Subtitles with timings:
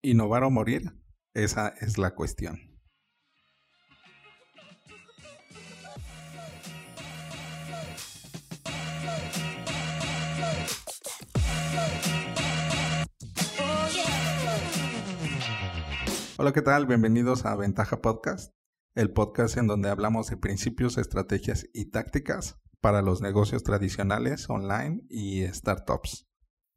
[0.00, 0.92] Innovar o morir,
[1.34, 2.60] esa es la cuestión.
[16.36, 16.86] Hola, ¿qué tal?
[16.86, 18.54] Bienvenidos a Ventaja Podcast,
[18.94, 25.02] el podcast en donde hablamos de principios, estrategias y tácticas para los negocios tradicionales, online
[25.08, 26.27] y startups.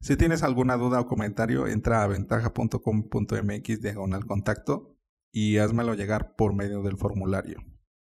[0.02, 4.98] Si tienes alguna duda o comentario, entra a ventaja.com.mx diagonal contacto
[5.32, 7.60] y házmelo llegar por medio del formulario.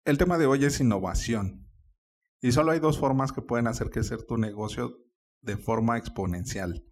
[0.04, 1.68] El tema de hoy es innovación.
[2.40, 4.96] Y solo hay dos formas que pueden hacer crecer tu negocio
[5.40, 6.84] de forma exponencial.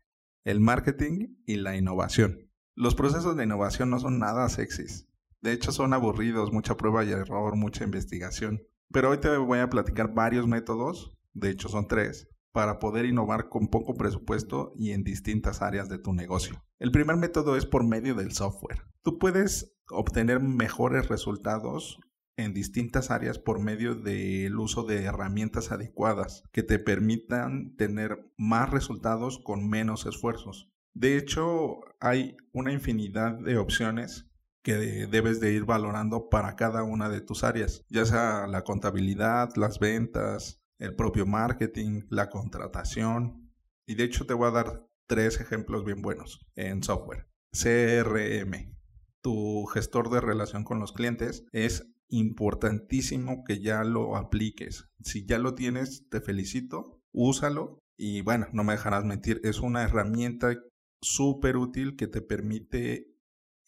[0.45, 2.51] El marketing y la innovación.
[2.75, 5.09] Los procesos de innovación no son nada sexys.
[5.41, 8.61] De hecho son aburridos, mucha prueba y error, mucha investigación.
[8.91, 13.49] Pero hoy te voy a platicar varios métodos, de hecho son tres, para poder innovar
[13.49, 16.65] con poco presupuesto y en distintas áreas de tu negocio.
[16.79, 18.83] El primer método es por medio del software.
[19.03, 21.99] Tú puedes obtener mejores resultados
[22.37, 28.71] en distintas áreas por medio del uso de herramientas adecuadas que te permitan tener más
[28.71, 30.71] resultados con menos esfuerzos.
[30.95, 34.27] De hecho, hay una infinidad de opciones
[34.63, 34.75] que
[35.07, 39.79] debes de ir valorando para cada una de tus áreas, ya sea la contabilidad, las
[39.79, 43.53] ventas, el propio marketing, la contratación.
[43.87, 47.29] Y de hecho te voy a dar tres ejemplos bien buenos en software.
[47.53, 48.77] CRM,
[49.21, 54.89] tu gestor de relación con los clientes, es importantísimo que ya lo apliques.
[55.03, 57.79] Si ya lo tienes, te felicito, úsalo.
[57.97, 60.57] Y bueno, no me dejarás mentir, es una herramienta
[61.03, 63.15] súper útil que te permite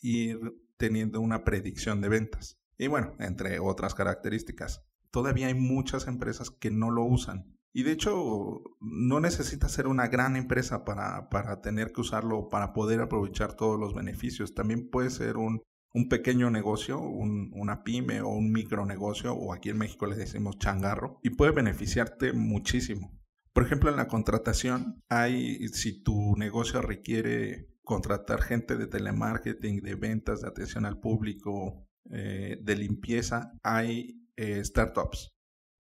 [0.01, 0.39] ir
[0.79, 2.57] teniendo una predicción de ventas.
[2.79, 4.83] Y bueno, entre otras características
[5.13, 7.57] todavía hay muchas empresas que no lo usan.
[7.75, 12.73] Y de hecho, no necesitas ser una gran empresa para, para tener que usarlo, para
[12.73, 14.55] poder aprovechar todos los beneficios.
[14.55, 15.63] También puede ser un,
[15.95, 20.59] un pequeño negocio, un, una pyme o un micronegocio, o aquí en México le decimos
[20.59, 23.19] changarro, y puede beneficiarte muchísimo.
[23.55, 29.95] Por ejemplo, en la contratación, hay, si tu negocio requiere contratar gente de telemarketing, de
[29.95, 35.33] ventas, de atención al público, eh, de limpieza, hay eh, startups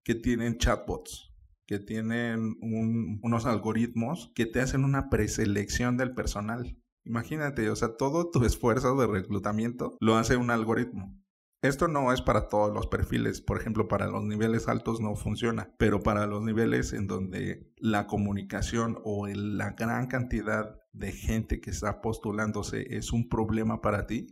[0.04, 1.32] que tienen chatbots,
[1.66, 6.76] que tienen unos algoritmos que te hacen una preselección del personal.
[7.04, 11.18] Imagínate, o sea, todo tu esfuerzo de reclutamiento lo hace un algoritmo.
[11.62, 15.72] Esto no es para todos los perfiles, por ejemplo, para los niveles altos no funciona,
[15.78, 21.70] pero para los niveles en donde la comunicación o la gran cantidad de gente que
[21.70, 24.26] está postulándose es un problema para ti,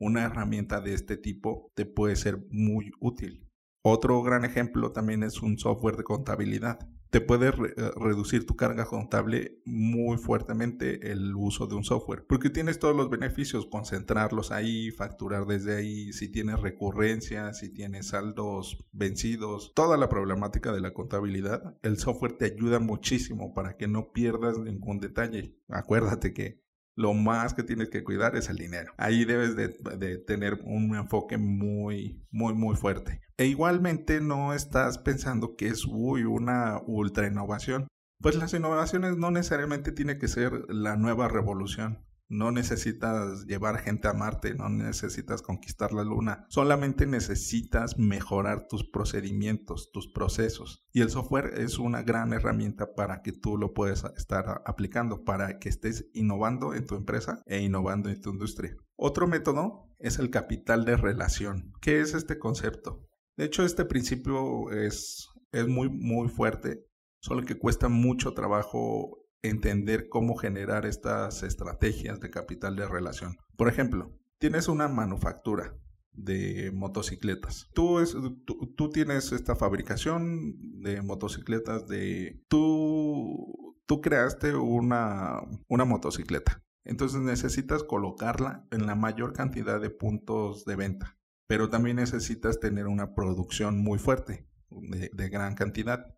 [0.00, 3.48] una herramienta de este tipo te puede ser muy útil.
[3.86, 6.78] Otro gran ejemplo también es un software de contabilidad.
[7.10, 7.52] Te puede eh,
[7.96, 13.10] reducir tu carga contable muy fuertemente el uso de un software, porque tienes todos los
[13.10, 20.08] beneficios, concentrarlos ahí, facturar desde ahí, si tienes recurrencias, si tienes saldos vencidos, toda la
[20.08, 25.58] problemática de la contabilidad, el software te ayuda muchísimo para que no pierdas ningún detalle.
[25.68, 26.64] Acuérdate que
[26.96, 28.92] lo más que tienes que cuidar es el dinero.
[28.96, 33.20] Ahí debes de, tener un enfoque muy, muy, muy fuerte.
[33.36, 37.88] E igualmente no estás pensando que es una ultra innovación.
[38.20, 42.03] Pues las innovaciones no necesariamente tiene que ser la nueva revolución.
[42.28, 48.88] No necesitas llevar gente a Marte, no necesitas conquistar la Luna, solamente necesitas mejorar tus
[48.88, 50.86] procedimientos, tus procesos.
[50.92, 55.58] Y el software es una gran herramienta para que tú lo puedas estar aplicando, para
[55.58, 58.74] que estés innovando en tu empresa e innovando en tu industria.
[58.96, 61.72] Otro método es el capital de relación.
[61.80, 63.06] ¿Qué es este concepto?
[63.36, 66.86] De hecho, este principio es, es muy, muy fuerte,
[67.20, 73.36] solo que cuesta mucho trabajo entender cómo generar estas estrategias de capital de relación.
[73.56, 75.76] Por ejemplo, tienes una manufactura
[76.12, 77.68] de motocicletas.
[77.74, 82.42] Tú, tienes esta fabricación de motocicletas de...
[82.48, 86.62] Tú, tú creaste una, una motocicleta.
[86.84, 91.18] Entonces necesitas colocarla en la mayor cantidad de puntos de venta.
[91.46, 96.16] Pero también necesitas tener una producción muy fuerte, de gran cantidad.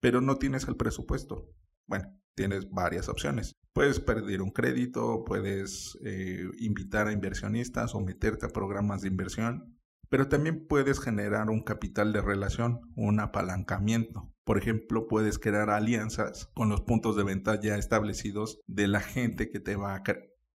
[0.00, 1.50] Pero no tienes el presupuesto.
[1.86, 3.54] Bueno, tienes varias opciones.
[3.72, 9.78] Puedes pedir un crédito, puedes eh, invitar a inversionistas o meterte a programas de inversión,
[10.08, 14.32] pero también puedes generar un capital de relación, un apalancamiento.
[14.44, 19.50] Por ejemplo, puedes crear alianzas con los puntos de venta ya establecidos de la gente
[19.50, 20.02] que te va a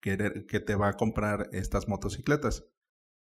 [0.02, 2.66] querer, que te va a comprar estas motocicletas.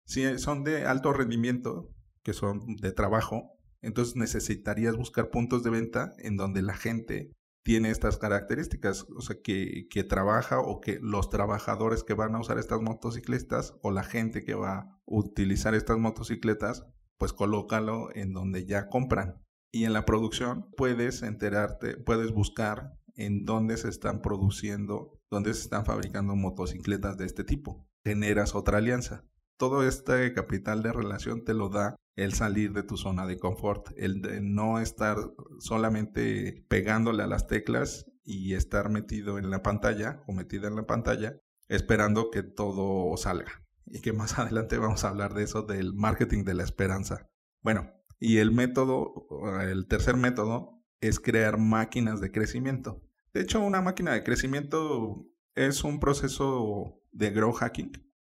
[0.06, 1.90] Si son de alto rendimiento,
[2.22, 7.32] que son de trabajo, entonces necesitarías buscar puntos de venta en donde la gente
[7.62, 12.40] tiene estas características, o sea, que, que, trabaja o que los trabajadores que van a
[12.40, 16.86] usar estas motocicletas o la gente que va a utilizar estas motocicletas,
[17.18, 19.42] pues colócalo en donde ya compran.
[19.70, 25.62] Y en la producción puedes enterarte, puedes buscar en dónde se están produciendo, dónde se
[25.62, 27.86] están fabricando motocicletas de este tipo.
[28.04, 29.24] Generas otra alianza.
[29.56, 33.90] Todo este capital de relación te lo da el salir de tu zona de confort,
[33.96, 35.16] el de no estar
[35.58, 40.86] solamente pegándole a las teclas y estar metido en la pantalla o metida en la
[40.86, 41.36] pantalla
[41.68, 43.64] esperando que todo salga.
[43.86, 47.30] Y que más adelante vamos a hablar de eso, del marketing de la esperanza.
[47.62, 49.26] Bueno, y el método,
[49.62, 53.02] el tercer método es crear máquinas de crecimiento.
[53.32, 58.11] De hecho, una máquina de crecimiento es un proceso de grow hacking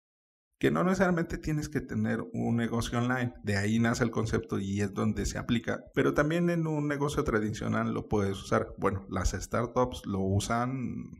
[0.62, 3.34] que no necesariamente tienes que tener un negocio online.
[3.42, 5.86] De ahí nace el concepto y es donde se aplica.
[5.92, 8.68] Pero también en un negocio tradicional lo puedes usar.
[8.78, 11.10] Bueno, las startups lo usan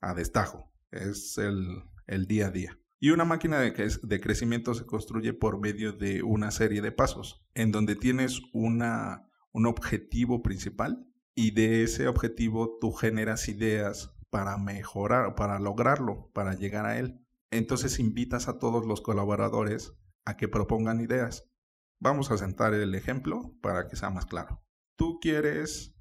[0.00, 0.72] a destajo.
[0.90, 2.76] Es el, día a día.
[2.98, 3.70] Y una máquina de,
[4.02, 9.30] de, crecimiento se construye por medio de una serie de pasos, en donde tienes una,
[9.52, 11.06] un objetivo principal
[11.36, 17.24] y de ese objetivo tú generas ideas para mejorar, para lograrlo, para llegar a él.
[17.50, 21.50] Entonces invitas a todos los colaboradores a que propongan ideas.
[21.98, 24.62] Vamos a sentar el ejemplo para que sea más claro.
[24.96, 25.94] Tú quieres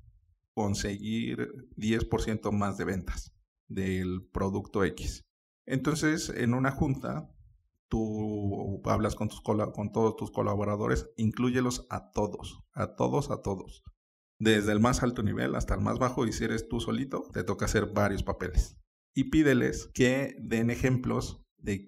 [0.54, 3.34] conseguir 10% más de ventas
[3.68, 5.26] del producto X.
[5.66, 7.30] Entonces, en una junta,
[7.88, 9.30] tú hablas con,
[9.92, 13.84] todos tus colaboradores, incluyelos a todos, a todos, a todos.
[14.40, 17.44] Desde el más alto nivel hasta el más bajo, y si eres tú solito, te
[17.44, 18.78] toca hacer varios papeles
[19.18, 21.88] y pídeles que den ejemplos de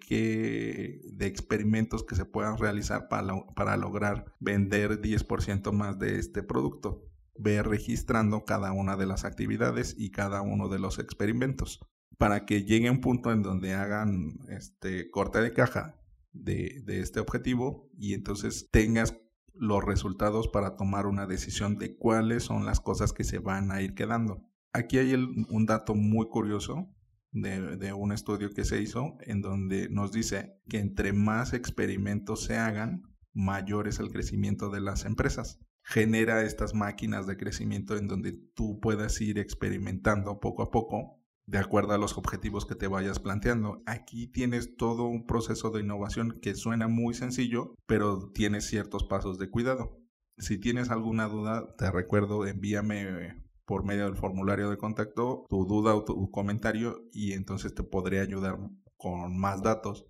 [1.14, 7.06] de experimentos que se puedan realizar para, para lograr vender 10% más de este producto.
[7.38, 11.80] Ve registrando cada una de las actividades y cada uno de los experimentos
[12.18, 17.20] para que llegue un punto en donde hagan este corte de caja de, de este
[17.20, 19.16] objetivo y entonces tengas
[19.54, 23.84] los resultados para tomar una decisión de cuáles son las cosas que se van a
[23.84, 24.50] ir quedando.
[24.74, 26.90] Aquí hay un dato muy curioso
[27.32, 32.58] de, un estudio que se hizo en donde nos dice que entre más experimentos se
[32.58, 33.04] hagan,
[33.34, 35.60] mayor es el crecimiento de las empresas.
[35.84, 41.58] Genera estas máquinas de crecimiento en donde tú puedas ir experimentando poco a poco de
[41.58, 43.82] acuerdo a los objetivos que te vayas planteando.
[43.88, 49.40] Aquí tienes todo un proceso de innovación que suena muy sencillo, pero tiene ciertos pasos
[49.40, 50.00] de cuidado.
[50.38, 55.94] Si tienes alguna duda, te recuerdo, envíame por medio del formulario de contacto tu duda
[55.94, 58.58] o tu comentario y entonces te podré ayudar
[58.98, 60.08] con más datos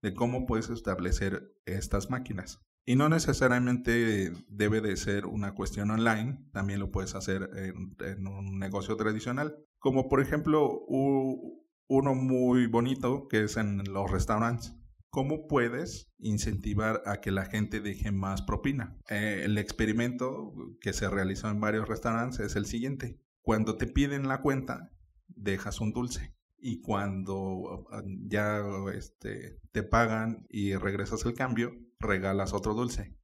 [0.00, 2.60] de cómo puedes establecer estas máquinas.
[2.86, 8.60] Y no necesariamente debe de ser una cuestión online, también lo puedes hacer en, un
[8.60, 14.76] negocio tradicional, como por ejemplo uno muy bonito que es en los restaurantes.
[15.10, 18.96] ¿Cómo puedes incentivar a que la gente deje más propina?
[19.08, 23.20] Eh, el experimento que se realizó en varios restaurantes es el siguiente.
[23.42, 24.92] Cuando te piden la cuenta,
[25.26, 26.36] dejas un dulce.
[26.58, 28.62] Y cuando ah, ya
[28.94, 33.16] este, te pagan y regresas el cambio, regalas otro dulce.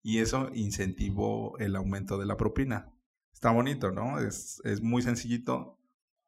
[0.00, 2.92] Y eso incentivó el aumento de la propina.
[3.32, 4.20] Está bonito, ¿no?
[4.20, 5.76] Es, es muy sencillito,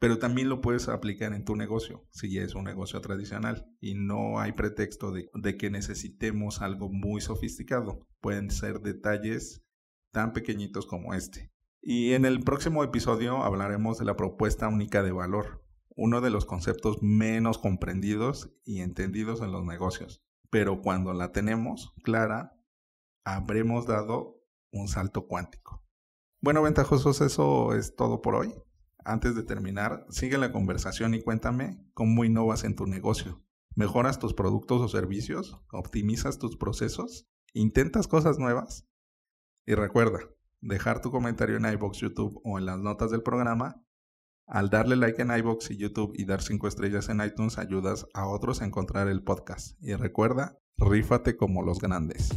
[0.05, 3.67] pero también lo puedes aplicar en tu negocio, si es un negocio tradicional.
[3.81, 8.07] Y no hay pretexto de, que necesitemos algo muy sofisticado.
[8.21, 9.65] Pueden ser detalles
[10.13, 11.51] tan pequeñitos como este.
[11.81, 15.65] Y en el próximo episodio hablaremos de la propuesta única de valor,
[15.97, 20.23] uno de los conceptos menos comprendidos y entendidos en los negocios.
[20.51, 22.53] Pero cuando la tenemos clara,
[23.25, 24.39] habremos dado
[24.71, 25.83] un salto cuántico.
[26.43, 28.55] Bueno, ventajosos, eso es todo por hoy.
[29.05, 33.45] Antes de terminar, sigue la conversación y cuéntame cómo innovas en tu negocio.
[33.75, 35.61] ¿Mejoras tus productos o servicios?
[35.73, 37.29] ¿Optimizas tus procesos?
[37.53, 38.89] ¿Intentas cosas nuevas?
[39.67, 40.21] Y recuerda,
[40.63, 43.85] dejar tu comentario en iBox, YouTube o en las notas del programa.
[44.47, 48.27] Al darle like en iBox y YouTube y dar 5 estrellas en iTunes ayudas a
[48.27, 49.77] otros a encontrar el podcast.
[49.83, 52.31] Y recuerda, rífate como los grandes.